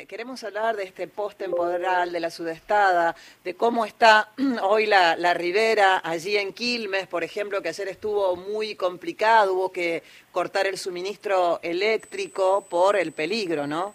eh, 0.00 0.06
queremos 0.06 0.42
hablar 0.44 0.76
de 0.76 0.84
este 0.84 1.08
post-temporal, 1.08 2.12
de 2.12 2.20
la 2.20 2.30
sudestada, 2.30 3.14
de 3.44 3.54
cómo 3.54 3.84
está 3.84 4.30
hoy 4.62 4.86
la, 4.86 5.16
la 5.16 5.34
ribera 5.34 6.00
allí 6.02 6.36
en 6.36 6.52
Quilmes, 6.54 7.06
por 7.06 7.22
ejemplo, 7.22 7.60
que 7.60 7.68
ayer 7.68 7.88
estuvo 7.88 8.36
muy 8.36 8.74
complicado, 8.76 9.52
hubo 9.52 9.72
que 9.72 10.02
cortar 10.32 10.66
el 10.66 10.78
suministro 10.78 11.60
eléctrico 11.62 12.66
por 12.68 12.96
el 12.96 13.12
peligro, 13.12 13.66
¿no? 13.66 13.94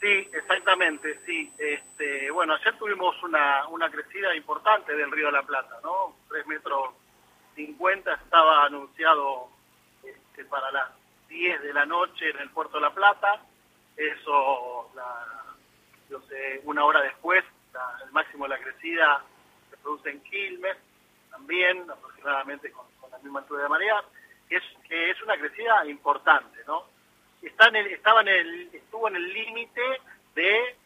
Sí, 0.00 0.28
exactamente, 0.32 1.18
sí. 1.26 1.52
Este, 1.58 2.30
bueno, 2.30 2.54
ayer 2.54 2.76
tuvimos 2.78 3.20
una, 3.22 3.66
una 3.68 3.90
crecida 3.90 4.34
importante 4.34 4.94
del 4.94 5.10
río 5.10 5.26
de 5.26 5.32
la 5.32 5.42
Plata, 5.42 5.78
¿no? 5.82 6.16
Tres 6.28 6.46
metros 6.46 6.90
cincuenta 7.54 8.14
estaba 8.14 8.64
anunciado 8.64 9.48
este, 10.04 10.44
para 10.44 10.70
las 10.70 10.88
10 11.28 11.62
de 11.62 11.74
la 11.74 11.84
noche 11.86 12.30
en 12.30 12.38
el 12.38 12.50
puerto 12.50 12.76
de 12.78 12.82
la 12.82 12.94
Plata. 12.94 13.40
Eso, 14.00 14.90
la, 14.94 15.26
sé, 16.26 16.62
una 16.64 16.86
hora 16.86 17.02
después, 17.02 17.44
el 18.02 18.12
máximo 18.12 18.44
de 18.44 18.48
la 18.48 18.58
crecida 18.58 19.22
se 19.68 19.76
produce 19.76 20.08
en 20.08 20.22
Quilmes, 20.22 20.78
también 21.30 21.90
aproximadamente 21.90 22.72
con, 22.72 22.86
la 23.10 23.18
misma 23.18 23.40
altura 23.40 23.64
de 23.64 23.68
marea, 23.68 24.02
que 24.48 24.56
es, 24.56 24.62
es 24.88 25.22
una 25.22 25.36
crecida 25.36 25.84
importante, 25.84 26.60
¿no? 26.66 26.86
estaba 27.42 28.22
en 28.22 28.28
el, 28.28 28.74
estuvo 28.74 29.06
en 29.08 29.16
el 29.16 29.34
límite 29.34 29.82
de, 30.34 30.76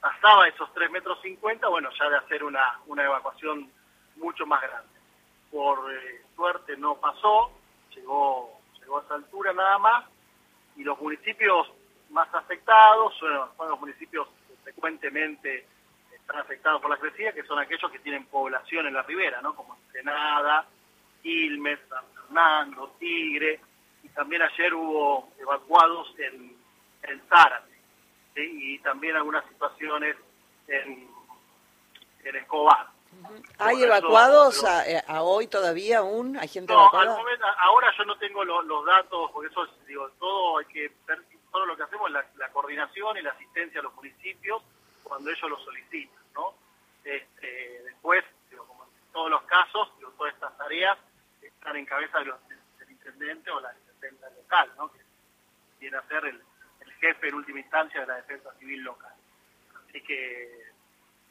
pasaba 0.00 0.48
esos 0.48 0.72
3 0.72 0.90
metros 0.90 1.20
50, 1.20 1.68
bueno, 1.68 1.90
ya 1.98 2.08
de 2.08 2.16
hacer 2.16 2.44
una, 2.44 2.80
una 2.86 3.04
evacuación 3.04 3.70
mucho 4.16 4.46
más 4.46 4.62
grande. 4.62 4.88
Por 5.50 5.92
eh, 5.92 6.22
suerte 6.34 6.78
no 6.78 6.94
pasó, 6.94 7.50
llegó, 7.94 8.58
llegó 8.80 9.00
a 9.00 9.02
esa 9.02 9.14
altura 9.16 9.52
nada 9.52 9.78
más, 9.78 10.06
y 10.76 10.82
los 10.82 10.98
municipios 10.98 11.68
más 12.14 12.32
afectados 12.32 13.12
son, 13.18 13.68
los 13.68 13.80
municipios 13.80 14.26
que 14.48 14.54
frecuentemente 14.62 15.66
están 16.14 16.38
afectados 16.38 16.80
por 16.80 16.90
la 16.90 16.96
crecida, 16.96 17.32
que 17.32 17.42
son 17.42 17.58
aquellos 17.58 17.90
que 17.90 17.98
tienen 17.98 18.24
población 18.26 18.86
en 18.86 18.94
la 18.94 19.02
ribera, 19.02 19.42
¿no? 19.42 19.54
Como 19.54 19.76
Ensenada, 19.86 20.64
Quilmes, 21.22 21.80
San 21.88 22.04
Fernando, 22.14 22.94
Tigre, 22.98 23.60
también 24.14 24.42
ayer 24.42 24.72
hubo 24.72 25.28
evacuados 25.38 26.08
en, 26.18 26.56
en 27.02 27.22
Zárate 27.28 27.74
y 28.36 28.78
también 28.78 29.16
algunas 29.16 29.44
situaciones 29.48 30.16
en, 30.68 31.08
en 32.24 32.36
Escobar. 32.36 32.88
¿Hay 33.58 33.82
evacuados 33.82 34.64
eh, 34.86 35.02
a, 35.06 35.22
hoy 35.22 35.46
todavía 35.46 35.98
aún? 35.98 36.36
¿Hay 36.36 36.48
gente 36.48 36.72
no, 36.72 36.90
Al 36.92 37.08
momento, 37.08 37.44
ahora 37.58 37.92
yo 37.96 38.04
no 38.04 38.16
tengo 38.18 38.44
los 38.44 38.84
datos, 38.86 39.30
porque 39.32 39.50
eso 39.50 39.66
digo, 39.86 40.08
todo 40.18 40.58
hay 40.58 40.66
que 40.66 40.90
todo 41.54 41.66
lo 41.66 41.76
que 41.76 41.84
hacemos 41.84 42.08
es 42.08 42.36
la, 42.36 42.48
coordinación 42.48 43.16
y 43.16 43.22
la 43.22 43.30
asistencia 43.30 43.78
a 43.78 43.84
los 43.84 43.94
municipios 43.94 44.60
cuando 45.04 45.30
ellos 45.30 45.48
lo 45.48 45.56
solicitan, 45.60 46.24
¿no? 46.34 46.52
Este, 47.04 47.80
después, 47.84 48.24
digo, 48.50 48.66
como 48.66 48.82
en 48.82 49.12
todos 49.12 49.30
los 49.30 49.42
casos, 49.44 49.96
digo, 49.98 50.10
todas 50.18 50.34
estas 50.34 50.56
tareas 50.58 50.98
están 51.40 51.76
en 51.76 51.86
cabeza 51.86 52.18
del 52.18 52.90
intendente 52.90 53.52
o 53.52 53.60
la 53.60 53.72
local, 54.36 54.72
¿no? 54.76 54.90
que 54.90 54.98
viene 55.78 55.96
a 55.96 56.02
ser 56.08 56.24
el, 56.24 56.42
jefe 56.98 57.28
en 57.28 57.34
última 57.34 57.60
instancia 57.60 58.00
de 58.00 58.06
la 58.06 58.16
defensa 58.16 58.52
civil 58.54 58.82
local. 58.82 59.14
Así 59.88 60.02
que 60.02 60.72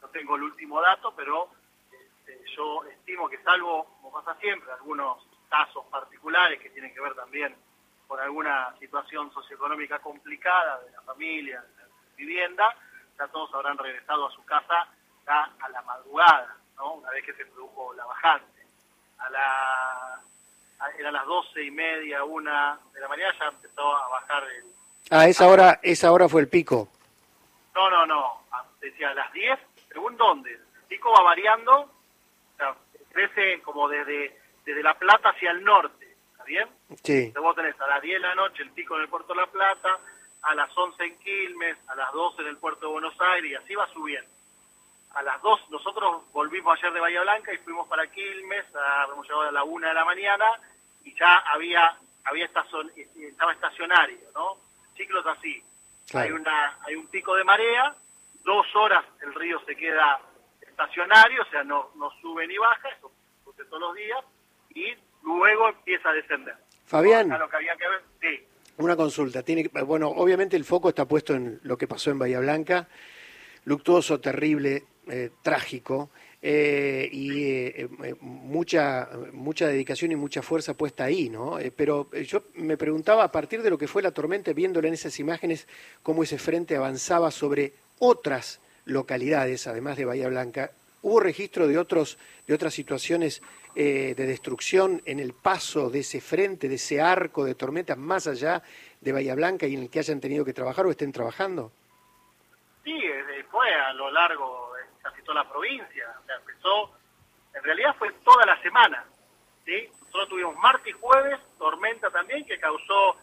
no 0.01 0.07
tengo 0.09 0.37
el 0.37 0.43
último 0.43 0.79
dato, 0.79 1.13
pero 1.15 1.49
este, 1.91 2.45
yo 2.55 2.85
estimo 2.85 3.27
que 3.27 3.39
salvo, 3.39 3.85
como 4.01 4.13
pasa 4.13 4.39
siempre, 4.39 4.71
algunos 4.71 5.27
casos 5.49 5.85
particulares 5.87 6.61
que 6.61 6.69
tienen 6.69 6.93
que 6.93 7.01
ver 7.01 7.13
también 7.13 7.55
con 8.07 8.19
alguna 8.19 8.73
situación 8.79 9.31
socioeconómica 9.33 9.99
complicada 9.99 10.79
de 10.81 10.91
la 10.91 11.01
familia, 11.01 11.61
de 11.61 11.83
la 11.83 11.89
vivienda, 12.15 12.75
ya 13.17 13.27
todos 13.27 13.53
habrán 13.53 13.77
regresado 13.77 14.27
a 14.27 14.31
su 14.31 14.43
casa 14.45 14.87
ya 15.25 15.49
a 15.59 15.69
la 15.69 15.81
madrugada, 15.83 16.55
¿no? 16.77 16.95
una 16.95 17.09
vez 17.11 17.25
que 17.25 17.33
se 17.33 17.45
produjo 17.45 17.93
la 17.93 18.05
bajante. 18.05 18.65
A 19.19 19.29
la 19.29 20.21
eran 20.97 21.13
las 21.13 21.25
doce 21.25 21.63
y 21.63 21.71
media, 21.71 22.23
una 22.23 22.77
de 22.93 22.99
la 22.99 23.07
mañana, 23.07 23.33
ya 23.39 23.45
empezó 23.47 23.95
a 23.95 24.09
bajar 24.09 24.43
el... 24.43 24.65
Ah, 25.09 25.27
esa 25.27 25.47
hora, 25.47 25.79
esa 25.81 26.11
hora 26.11 26.27
fue 26.27 26.41
el 26.41 26.49
pico. 26.49 26.89
No, 27.73 27.89
no, 27.89 28.05
no, 28.05 28.43
decía 28.79 29.09
a 29.09 29.13
las 29.13 29.31
10, 29.33 29.59
según 29.91 30.17
dónde. 30.17 30.51
El 30.51 30.87
pico 30.87 31.11
va 31.11 31.23
variando, 31.23 31.71
o 31.81 32.57
sea, 32.57 32.75
crece 33.11 33.61
como 33.61 33.87
desde, 33.87 34.37
desde 34.65 34.83
La 34.83 34.93
Plata 34.95 35.29
hacia 35.29 35.51
el 35.51 35.63
norte, 35.63 36.02
¿está 36.43 36.45
bien? 36.45 36.67
Sí. 37.03 37.13
Entonces 37.13 37.41
vos 37.41 37.55
tenés 37.55 37.79
a 37.79 37.87
las 37.87 38.01
10 38.01 38.21
de 38.21 38.27
la 38.27 38.35
noche 38.35 38.63
el 38.63 38.71
pico 38.71 38.95
en 38.95 39.03
el 39.03 39.09
puerto 39.09 39.33
de 39.33 39.41
La 39.41 39.47
Plata, 39.47 39.99
a 40.41 40.55
las 40.55 40.77
11 40.77 41.03
en 41.03 41.19
Quilmes, 41.19 41.77
a 41.87 41.95
las 41.95 42.11
12 42.11 42.41
en 42.41 42.47
el 42.49 42.57
puerto 42.57 42.87
de 42.87 42.91
Buenos 42.91 43.19
Aires, 43.19 43.51
y 43.51 43.55
así 43.55 43.75
va 43.75 43.87
subiendo. 43.93 44.29
A 45.15 45.21
las 45.21 45.41
2, 45.41 45.69
nosotros 45.69 46.23
volvimos 46.31 46.77
ayer 46.77 46.91
de 46.91 46.99
Bahía 46.99 47.21
Blanca 47.21 47.53
y 47.53 47.57
fuimos 47.59 47.87
para 47.87 48.07
Quilmes, 48.07 48.65
a, 48.75 49.05
hemos 49.11 49.25
llegado 49.25 49.43
a 49.43 49.51
la 49.51 49.63
1 49.63 49.87
de 49.87 49.93
la 49.93 50.05
mañana, 50.05 50.45
y 51.03 51.13
ya 51.17 51.37
había, 51.37 51.97
había 52.25 52.45
estaba 52.45 53.53
estacionario, 53.53 54.17
¿no? 54.33 54.57
Ciclos 54.95 55.25
así. 55.25 55.63
Hay, 56.13 56.31
una, 56.31 56.77
hay 56.85 56.95
un 56.95 57.07
pico 57.07 57.35
de 57.35 57.43
marea, 57.43 57.95
dos 58.43 58.65
horas 58.75 59.05
el 59.21 59.33
río 59.33 59.59
se 59.65 59.75
queda 59.75 60.19
estacionario, 60.61 61.43
o 61.43 61.45
sea, 61.45 61.63
no, 61.63 61.91
no 61.95 62.11
sube 62.19 62.45
ni 62.47 62.57
baja, 62.57 62.89
eso 62.89 63.11
sucede 63.43 63.65
todos 63.65 63.81
los 63.81 63.95
días, 63.95 64.19
y 64.75 64.93
luego 65.23 65.69
empieza 65.69 66.09
a 66.09 66.13
descender. 66.13 66.55
Fabián. 66.85 67.29
Lo 67.29 67.49
que 67.49 67.55
había 67.55 67.75
que 67.75 67.87
ver, 67.87 68.01
sí. 68.21 68.45
Una 68.77 68.95
consulta. 68.95 69.43
Tiene, 69.43 69.69
bueno, 69.85 70.09
obviamente 70.09 70.55
el 70.55 70.65
foco 70.65 70.89
está 70.89 71.05
puesto 71.05 71.35
en 71.35 71.59
lo 71.63 71.77
que 71.77 71.87
pasó 71.87 72.11
en 72.11 72.19
Bahía 72.19 72.39
Blanca, 72.39 72.87
luctuoso, 73.65 74.19
terrible, 74.19 74.83
eh, 75.07 75.29
trágico. 75.41 76.09
Eh, 76.45 77.07
y 77.09 77.45
eh, 77.45 77.87
mucha, 78.19 79.07
mucha 79.31 79.67
dedicación 79.67 80.11
y 80.11 80.17
mucha 80.17 80.41
fuerza 80.41 80.73
puesta 80.73 81.05
ahí, 81.05 81.29
¿no? 81.29 81.57
pero 81.73 82.11
yo 82.11 82.43
me 82.55 82.75
preguntaba, 82.75 83.23
a 83.23 83.31
partir 83.31 83.61
de 83.61 83.69
lo 83.69 83.77
que 83.77 83.87
fue 83.87 84.01
la 84.01 84.11
tormenta, 84.11 84.51
viéndola 84.51 84.89
en 84.89 84.93
esas 84.93 85.17
imágenes, 85.21 85.69
cómo 86.01 86.21
ese 86.21 86.37
frente 86.37 86.75
avanzaba 86.75 87.31
sobre 87.31 87.71
otras 87.97 88.59
localidades, 88.83 89.67
además 89.67 89.95
de 89.95 90.03
Bahía 90.03 90.27
Blanca, 90.27 90.71
¿hubo 91.01 91.21
registro 91.21 91.65
de, 91.65 91.77
otros, 91.77 92.17
de 92.45 92.53
otras 92.53 92.73
situaciones 92.73 93.41
de 93.75 94.13
destrucción 94.15 95.01
en 95.05 95.19
el 95.19 95.33
paso 95.33 95.89
de 95.89 95.99
ese 95.99 96.21
frente, 96.21 96.69
de 96.69 96.75
ese 96.75 97.01
arco 97.01 97.43
de 97.43 97.55
tormenta 97.55 97.95
más 97.95 98.27
allá 98.27 98.61
de 99.01 99.11
Bahía 99.11 99.35
Blanca 99.35 99.65
y 99.65 99.73
en 99.73 99.81
el 99.83 99.89
que 99.89 99.99
hayan 99.99 100.19
tenido 100.19 100.45
que 100.45 100.53
trabajar 100.53 100.85
o 100.85 100.91
estén 100.91 101.11
trabajando? 101.11 101.71
Sí, 102.83 102.99
fue 103.53 103.71
a 103.71 103.93
lo 103.93 104.09
largo 104.09 104.71
casi 105.01 105.21
toda 105.21 105.43
la 105.43 105.49
provincia. 105.49 106.15
O 106.21 106.25
sea, 106.25 106.35
empezó, 106.37 106.91
en 107.53 107.63
realidad 107.63 107.95
fue 107.99 108.11
toda 108.23 108.45
la 108.47 108.59
semana. 108.63 109.05
¿sí? 109.63 109.89
Nosotros 110.05 110.29
tuvimos 110.29 110.55
martes 110.57 110.87
y 110.87 110.99
jueves, 110.99 111.39
tormenta 111.59 112.09
también, 112.09 112.43
que 112.45 112.59
causó, 112.59 113.15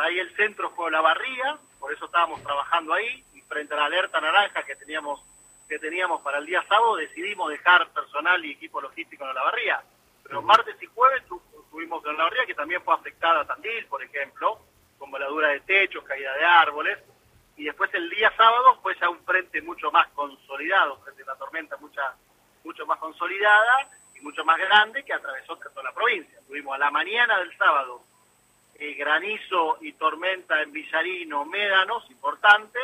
ahí 0.00 0.18
el 0.18 0.34
centro 0.34 0.70
fue 0.70 0.90
la 0.90 1.02
barría, 1.02 1.58
por 1.78 1.92
eso 1.92 2.06
estábamos 2.06 2.42
trabajando 2.42 2.94
ahí, 2.94 3.22
y 3.34 3.42
frente 3.42 3.74
a 3.74 3.76
la 3.76 3.84
alerta 3.84 4.18
naranja 4.18 4.62
que 4.62 4.76
teníamos 4.76 5.22
que 5.68 5.78
teníamos 5.78 6.22
para 6.22 6.38
el 6.38 6.46
día 6.46 6.64
sábado, 6.68 6.96
decidimos 6.96 7.50
dejar 7.50 7.88
personal 7.90 8.44
y 8.44 8.52
equipo 8.52 8.80
logístico 8.80 9.24
en 9.24 9.34
la 9.34 9.42
barría. 9.42 9.82
Pero 10.22 10.42
martes 10.42 10.76
y 10.80 10.86
jueves 10.86 11.22
tuvimos 11.70 12.04
en 12.06 12.16
la 12.16 12.24
barría, 12.24 12.46
que 12.46 12.54
también 12.54 12.82
fue 12.82 12.94
afectada 12.94 13.40
a 13.40 13.46
Tandil, 13.46 13.86
por 13.86 14.02
ejemplo, 14.02 14.60
con 14.98 15.10
voladura 15.10 15.48
de 15.48 15.60
techos, 15.60 16.04
caída 16.04 16.32
de 16.34 16.44
árboles, 16.44 16.98
y 17.56 17.64
después 17.64 17.92
el 17.94 18.08
día 18.10 18.32
sábado 18.36 18.78
fue 18.82 18.94
ya 19.00 19.08
un 19.08 19.24
frente 19.24 19.62
mucho 19.62 19.90
más 19.90 20.08
consolidado, 20.08 20.98
frente 21.02 21.22
a 21.22 21.26
la 21.26 21.36
tormenta 21.36 21.76
mucha, 21.78 22.14
mucho 22.64 22.86
más 22.86 22.98
consolidada 22.98 23.88
y 24.14 24.20
mucho 24.20 24.44
más 24.44 24.58
grande 24.58 25.04
que 25.04 25.12
atravesó 25.12 25.56
toda 25.56 25.82
la 25.82 25.92
provincia. 25.92 26.38
Tuvimos 26.46 26.74
a 26.74 26.78
la 26.78 26.90
mañana 26.90 27.38
del 27.38 27.56
sábado 27.56 28.02
eh, 28.74 28.94
granizo 28.94 29.78
y 29.80 29.92
tormenta 29.94 30.60
en 30.60 30.72
Villarino, 30.72 31.46
Médanos, 31.46 32.10
importante, 32.10 32.78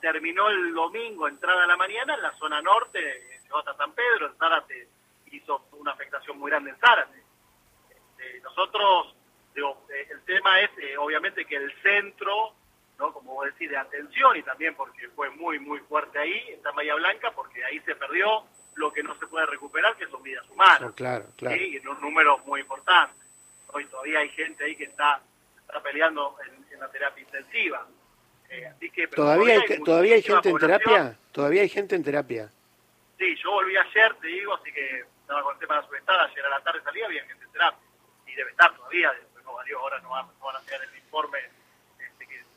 terminó 0.00 0.48
el 0.48 0.72
domingo, 0.72 1.28
entrada 1.28 1.64
a 1.64 1.66
la 1.66 1.76
mañana, 1.76 2.14
en 2.14 2.22
la 2.22 2.32
zona 2.38 2.60
norte, 2.60 3.40
llegó 3.42 3.58
hasta 3.58 3.76
San 3.76 3.92
Pedro, 3.92 4.26
en 4.26 4.36
Zárate 4.36 4.88
hizo 5.32 5.64
una 5.72 5.92
afectación 5.92 6.38
muy 6.38 6.50
grande 6.50 6.70
en 6.70 6.76
Zárate. 6.78 7.22
Este, 7.88 8.40
nosotros, 8.40 9.14
digo, 9.54 9.86
eh, 9.90 10.08
el 10.10 10.22
tema 10.22 10.60
es 10.60 10.70
eh, 10.78 10.96
obviamente 10.98 11.44
que 11.44 11.56
el 11.56 11.72
centro 11.82 12.54
como 13.08 13.34
vos 13.34 13.46
decís, 13.46 13.70
de 13.70 13.76
atención 13.76 14.36
y 14.36 14.42
también 14.42 14.74
porque 14.74 15.08
fue 15.10 15.30
muy, 15.30 15.58
muy 15.58 15.78
fuerte 15.80 16.18
ahí, 16.18 16.50
está 16.50 16.70
Bahía 16.72 16.94
Blanca, 16.96 17.30
porque 17.30 17.64
ahí 17.64 17.80
se 17.80 17.94
perdió 17.94 18.44
lo 18.74 18.92
que 18.92 19.02
no 19.02 19.18
se 19.18 19.26
puede 19.26 19.46
recuperar, 19.46 19.96
que 19.96 20.06
son 20.08 20.22
vidas 20.22 20.48
humanas. 20.50 20.92
claro, 20.94 21.26
claro. 21.36 21.56
Y 21.56 21.76
en 21.76 21.88
un 21.88 22.00
número 22.00 22.38
muy 22.40 22.60
importante. 22.60 23.14
Hoy 23.68 23.86
todavía 23.86 24.20
hay 24.20 24.28
gente 24.30 24.64
ahí 24.64 24.76
que 24.76 24.84
está, 24.84 25.20
está 25.62 25.82
peleando 25.82 26.36
en, 26.46 26.78
la 26.78 26.90
terapia 26.90 27.22
intensiva. 27.22 27.86
Eh, 28.50 28.66
así 28.66 28.90
que, 28.90 29.06
¿Todavía, 29.06 29.54
hay, 29.54 29.78
¿Todavía 29.82 30.14
hay 30.16 30.22
gente 30.22 30.48
en 30.48 30.58
terapia? 30.58 31.16
¿Todavía 31.30 31.62
hay 31.62 31.68
gente 31.68 31.94
en 31.94 32.02
terapia? 32.02 32.50
Sí, 33.16 33.36
yo 33.42 33.52
volví 33.52 33.76
ayer, 33.76 34.14
te 34.20 34.26
digo, 34.26 34.54
así 34.54 34.72
que 34.72 35.04
estaba 35.20 35.42
con 35.42 35.54
el 35.54 35.60
tema 35.60 35.76
de 35.76 35.80
la 35.82 35.86
subestada, 35.86 36.24
ayer 36.24 36.44
a 36.44 36.48
la 36.50 36.60
tarde 36.60 36.82
salía, 36.82 37.06
había 37.06 37.24
gente 37.26 37.44
en 37.44 37.52
terapia. 37.52 37.88
Y 38.26 38.34
debe 38.34 38.50
estar 38.50 38.74
todavía, 38.76 39.12
después 39.12 39.44
no 39.44 39.52
valió, 39.54 39.78
ahora 39.78 40.00
no 40.00 40.10
van, 40.10 40.26
no 40.26 40.46
van 40.46 40.56
a 40.56 40.58
hacer 40.58 40.80
el 40.82 40.98
informe 40.98 41.38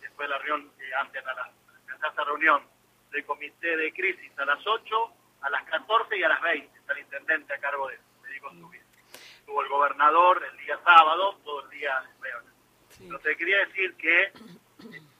después 0.02 0.30
de 0.30 0.36
la 0.36 0.38
reunión, 0.40 0.72
eh, 0.80 0.92
antes 1.00 1.24
de 1.24 1.34
la, 1.34 1.52
esa 1.96 2.24
reunión 2.24 2.64
del 3.12 3.26
comité 3.26 3.78
de 3.78 3.94
crisis 3.94 4.32
a 4.38 4.46
las 4.46 4.66
8, 4.66 5.14
a 5.42 5.50
las 5.50 5.64
14 5.66 6.18
y 6.18 6.24
a 6.24 6.30
las 6.30 6.42
20, 6.42 6.78
está 6.78 6.94
el 6.94 7.00
intendente 7.00 7.54
a 7.54 7.60
cargo 7.60 7.88
de 7.88 8.00
Federico 8.22 8.50
Subir. 8.52 8.82
Estuvo 9.40 9.62
el 9.62 9.70
gobernador 9.70 10.44
el 10.52 10.58
día 10.58 10.80
sábado, 10.84 11.40
todo 11.44 11.64
el 11.66 11.70
día 11.70 12.04
sí. 12.90 13.04
Entonces 13.06 13.38
quería 13.38 13.58
decir 13.60 13.96
que 13.96 14.32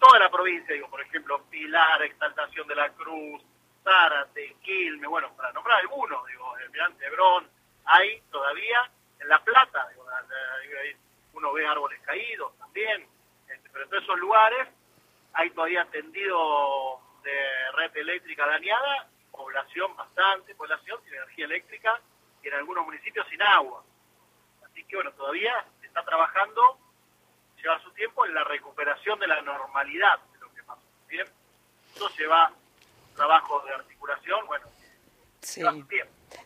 toda 0.04 0.20
la 0.20 0.30
provincia, 0.30 0.74
digo, 0.74 0.90
por 0.90 1.02
ejemplo, 1.02 1.44
Pilar, 1.50 2.02
Exaltación 2.04 2.68
de 2.68 2.76
la 2.76 2.90
Cruz, 2.90 3.42
Zárate, 3.84 4.58
Quilme, 4.62 5.08
bueno, 5.08 5.34
para 5.36 5.54
nombrar 5.54 5.80
algunos, 5.80 6.26
digo, 6.28 6.58
el 6.58 6.70
Mirante 6.72 7.06
Hebrón, 7.06 7.50
hay 7.86 8.22
todavía 8.30 8.92
en 9.20 9.30
La 9.30 9.42
Plata, 9.44 9.88
digo, 9.90 10.06
uno 11.34 11.54
ve 11.54 11.66
árboles 11.66 12.02
caídos 12.02 12.58
también, 12.58 13.08
este, 13.48 13.70
pero 13.70 13.86
en 13.86 13.90
todos 13.90 14.04
esos 14.04 14.20
lugares 14.20 14.68
hay 15.34 15.50
todavía 15.52 15.86
tendido 15.86 17.00
de 17.24 17.72
red 17.74 17.96
eléctrica 17.96 18.46
dañada, 18.46 19.08
población 19.32 19.96
bastante, 19.96 20.54
población 20.56 21.00
sin 21.06 21.14
energía 21.14 21.46
eléctrica 21.46 22.00
y 22.44 22.50
en 22.50 22.54
algunos 22.56 22.86
municipios 22.86 23.26
sin 23.30 23.42
agua. 23.42 23.84
Así 24.66 24.84
que 24.84 24.98
bueno, 24.98 25.12
todavía 25.14 25.66
se 25.80 25.88
está 25.88 26.04
trabajando, 26.04 26.78
lleva 27.64 27.82
su 27.82 27.92
tiempo 27.92 28.26
en 28.26 28.34
la 28.34 28.44
recuperación 28.44 29.20
de 29.20 29.28
la 29.28 29.42
normalidad 29.42 30.20
de 30.34 30.40
lo 30.40 30.54
que 30.54 30.64
pasó. 30.64 30.82
Bien, 31.08 31.26
eso 31.96 32.10
lleva 32.18 32.52
trabajo 33.16 33.64
de 33.66 33.74
articulación, 33.74 34.46
bueno, 34.48 34.66
sí. 35.42 35.62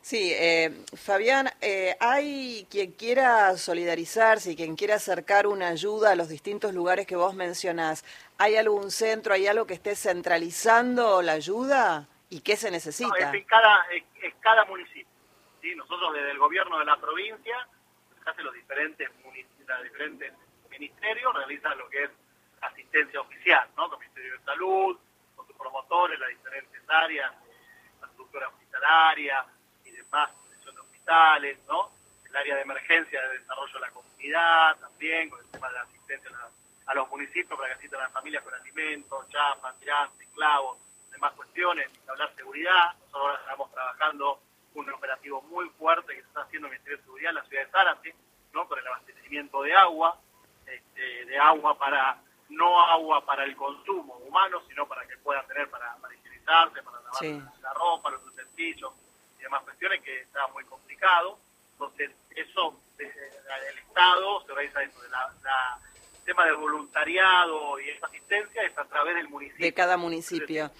Sí, 0.01 0.33
eh, 0.33 0.83
Fabián, 0.95 1.49
eh, 1.61 1.95
¿hay 1.99 2.67
quien 2.69 2.91
quiera 2.91 3.55
solidarizarse 3.55 4.51
y 4.51 4.55
quien 4.55 4.75
quiera 4.75 4.95
acercar 4.95 5.47
una 5.47 5.69
ayuda 5.69 6.11
a 6.11 6.15
los 6.15 6.27
distintos 6.27 6.73
lugares 6.73 7.07
que 7.07 7.15
vos 7.15 7.33
mencionás? 7.33 8.03
¿Hay 8.37 8.57
algún 8.57 8.91
centro, 8.91 9.33
hay 9.33 9.47
algo 9.47 9.65
que 9.65 9.73
esté 9.73 9.95
centralizando 9.95 11.21
la 11.21 11.33
ayuda? 11.33 12.07
¿Y 12.29 12.41
qué 12.41 12.57
se 12.57 12.69
necesita? 12.69 13.29
es, 13.29 13.33
en 13.33 13.43
cada, 13.45 13.85
es, 14.21 14.33
cada 14.41 14.65
municipio. 14.65 15.07
¿sí? 15.61 15.73
Nosotros 15.75 16.13
desde 16.13 16.31
el 16.31 16.37
gobierno 16.37 16.79
de 16.79 16.85
la 16.85 16.97
provincia, 16.97 17.67
los 18.37 18.53
diferentes, 18.53 19.09
los 19.23 19.83
diferentes 19.83 20.33
ministerios 20.79 21.33
realizan 21.33 21.77
lo 21.77 21.89
que 21.89 22.03
es 22.03 22.11
asistencia 22.61 23.21
oficial, 23.21 23.67
¿no? 23.75 23.89
Con 23.89 24.01
el 24.01 24.07
Ministerio 24.07 24.37
de 24.37 24.45
Salud, 24.45 24.99
con 25.35 25.47
sus 25.47 25.55
promotores, 25.55 26.19
las 26.19 26.29
diferentes 26.29 26.81
áreas, 26.87 27.33
la 28.01 28.07
estructura 28.07 28.47
hospitalaria 28.47 29.45
y 29.85 29.91
demás, 29.91 30.29
de 30.63 30.79
hospitales, 30.79 31.57
¿no? 31.67 31.91
El 32.25 32.35
área 32.35 32.55
de 32.55 32.61
emergencia 32.61 33.21
de 33.21 33.39
desarrollo 33.39 33.73
de 33.73 33.79
la 33.79 33.91
comunidad 33.91 34.77
también, 34.77 35.29
con 35.29 35.39
el 35.39 35.51
tema 35.51 35.67
de 35.69 35.73
la 35.73 35.81
asistencia 35.81 36.31
a, 36.85 36.93
los 36.93 37.09
municipios 37.09 37.57
para 37.57 37.69
que 37.69 37.79
asistan 37.79 38.01
a 38.01 38.03
las 38.03 38.13
familias 38.13 38.43
con 38.43 38.53
alimentos, 38.53 39.29
chapas, 39.29 39.79
tirantes, 39.79 40.27
clavos, 40.33 40.77
demás 41.11 41.33
cuestiones, 41.33 41.89
hablar 42.07 42.33
seguridad. 42.35 42.93
Nosotros 42.93 43.21
ahora 43.21 43.39
estamos 43.41 43.71
trabajando 43.71 44.39
un 44.75 44.89
operativo 44.91 45.41
muy 45.43 45.69
fuerte 45.69 46.13
que 46.13 46.21
se 46.21 46.27
está 46.27 46.41
haciendo 46.41 46.67
en 46.67 46.73
el 46.73 46.79
Ministerio 46.79 46.97
de 46.97 47.03
Seguridad 47.03 47.29
en 47.29 47.35
la 47.35 47.43
ciudad 47.45 47.65
de 47.65 47.71
Zárate, 47.71 48.15
¿no? 48.53 48.67
Por 48.67 48.79
el 48.79 48.87
abastecimiento 48.87 49.63
de 49.63 49.73
agua, 49.73 50.19
este, 50.67 51.25
de 51.25 51.37
agua 51.37 51.77
para, 51.77 52.21
no 52.49 52.79
agua 52.79 53.25
para 53.25 53.43
el 53.43 53.55
consumo 53.55 54.15
humano, 54.17 54.61
sino 54.67 54.87
para 54.87 55.05
que 55.07 55.17
puedan 55.17 55.45
tener 55.47 55.69
para, 55.69 55.95
para 55.97 56.13
higienizarse, 56.13 56.83
para 56.83 57.01
lavar 57.01 57.51
la 57.61 57.73
ropa, 57.73 58.11
los 58.11 58.25
utensilios 58.25 58.93
y 59.39 59.43
demás 59.43 59.63
cuestiones 59.63 60.01
que 60.01 60.21
está 60.21 60.47
muy 60.47 60.63
complicado. 60.65 61.39
Entonces, 61.73 62.11
eso, 62.35 62.79
el 62.97 63.77
Estado 63.77 64.45
se 64.45 64.51
organiza 64.51 64.83
eso, 64.83 65.01
de 65.01 65.09
la, 65.09 65.29
el 66.15 66.23
tema 66.23 66.45
del 66.45 66.55
voluntariado 66.55 67.79
y 67.79 67.89
esa 67.89 68.07
asistencia 68.07 68.63
es 68.63 68.77
a 68.77 68.85
través 68.85 69.15
del 69.15 69.29
municipio. 69.29 69.65
De 69.65 69.73
cada 69.73 69.97
municipio. 69.97 70.71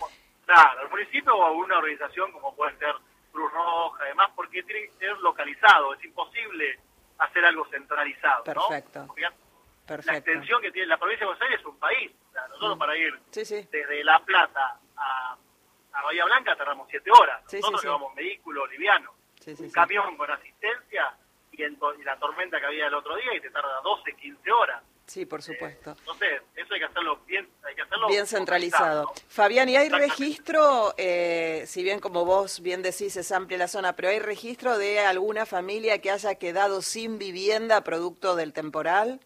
Claro, 0.46 0.82
el 0.82 0.90
municipio 0.90 1.36
o 1.36 1.52
una 1.54 1.78
organización 1.78 2.32
como 2.32 2.56
puede 2.56 2.78
ser 2.78 2.96
Cruz 3.32 3.52
Roja, 3.52 4.04
además, 4.04 4.32
porque 4.36 4.64
tiene 4.64 4.88
que 4.88 4.94
ser 4.94 5.18
localizado, 5.20 5.94
es 5.94 6.04
imposible 6.04 6.80
hacer 7.20 7.46
algo 7.46 7.66
centralizado. 7.70 8.44
Perfecto. 8.44 9.08
La 9.88 10.18
extensión 10.18 10.62
que 10.62 10.72
tiene 10.72 10.88
la 10.88 10.98
provincia 10.98 11.26
de 11.26 11.28
Buenos 11.28 11.42
Aires 11.44 11.60
es 11.62 11.66
un 11.66 11.80
país. 11.80 12.12
nosotros 12.50 12.76
mm. 12.76 12.80
para 12.80 12.98
ir 12.98 13.20
desde 13.32 14.04
La 14.04 14.20
Plata 14.20 14.80
a, 14.98 15.38
Bahía 16.04 16.26
Blanca 16.26 16.56
tardamos 16.56 16.88
siete 16.90 17.10
horas. 17.12 17.42
nosotros 17.52 17.84
llevamos 17.84 18.16
vehículo 18.16 18.68
liviano, 18.68 19.14
un 19.46 19.72
camión 19.72 20.16
con 20.16 20.30
asistencia 20.30 21.16
y, 21.52 21.64
en, 21.64 21.78
y 22.00 22.04
la 22.04 22.18
tormenta 22.18 22.60
que 22.60 22.66
había 22.66 22.88
el 22.88 22.94
otro 22.94 23.16
día 23.16 23.36
y 23.36 23.42
te 23.42 23.50
tarda 23.50 23.82
12, 23.82 24.14
15 24.14 24.52
horas. 24.52 24.84
Sí, 25.08 25.26
por 25.26 25.42
supuesto. 25.42 25.96
entonces, 26.00 26.42
eso 26.54 26.74
hay 26.74 26.80
que 26.82 26.86
hacerlo 26.86 27.22
bien, 27.26 27.48
hay 27.64 27.76
que 27.76 27.82
hacerlo 27.82 28.10
bien 28.10 28.28
centralizado. 28.28 29.14
Fabián, 29.30 29.70
¿y 29.70 29.78
hay 29.78 29.88
registro, 29.88 30.94
eh, 30.98 31.64
si 31.66 31.82
bien 31.82 32.02
como 32.02 32.26
vos 32.26 32.62
bien 32.62 32.82
decís 32.82 33.16
es 33.16 33.32
amplia 33.32 33.58
la 33.58 33.70
zona, 33.70 33.96
pero 33.96 34.10
hay 34.10 34.20
registro 34.20 34.78
de 34.78 35.00
alguna 35.00 35.46
familia 35.46 36.02
que 36.02 36.12
haya 36.12 36.36
quedado 36.36 36.82
sin 36.82 37.18
vivienda 37.18 37.86
producto 37.86 38.36
del 38.36 38.52
temporal? 38.52 39.22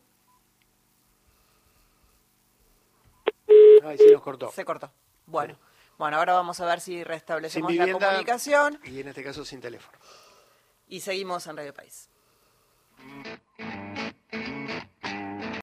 Sí, 3.98 4.12
nos 4.12 4.22
cortó. 4.22 4.52
Se 4.52 4.66
cortó. 4.66 4.92
Bueno, 5.26 5.58
bueno, 5.98 6.18
ahora 6.18 6.34
vamos 6.34 6.60
a 6.60 6.66
ver 6.66 6.82
si 6.82 7.04
restablecemos 7.04 7.74
la 7.74 7.92
comunicación. 7.92 8.80
Y 8.84 9.00
en 9.00 9.10
este 9.10 9.24
caso 9.24 9.46
sin 9.46 9.62
teléfono. 9.62 9.98
Y 10.88 11.02
seguimos 11.02 11.46
en 11.48 11.58
Radio 11.58 11.74
País. 11.74 12.10